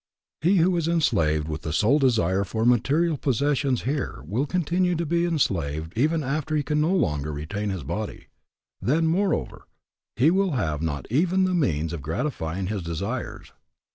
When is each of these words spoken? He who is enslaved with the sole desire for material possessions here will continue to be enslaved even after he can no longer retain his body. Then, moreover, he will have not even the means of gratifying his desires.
He 0.41 0.55
who 0.55 0.75
is 0.77 0.87
enslaved 0.87 1.47
with 1.47 1.61
the 1.61 1.71
sole 1.71 1.99
desire 1.99 2.43
for 2.43 2.65
material 2.65 3.17
possessions 3.17 3.83
here 3.83 4.23
will 4.25 4.47
continue 4.47 4.95
to 4.95 5.05
be 5.05 5.25
enslaved 5.25 5.93
even 5.95 6.23
after 6.23 6.55
he 6.55 6.63
can 6.63 6.81
no 6.81 6.91
longer 6.91 7.31
retain 7.31 7.69
his 7.69 7.83
body. 7.83 8.25
Then, 8.81 9.05
moreover, 9.05 9.67
he 10.15 10.31
will 10.31 10.53
have 10.53 10.81
not 10.81 11.05
even 11.11 11.43
the 11.43 11.53
means 11.53 11.93
of 11.93 12.01
gratifying 12.01 12.65
his 12.65 12.81
desires. 12.81 13.51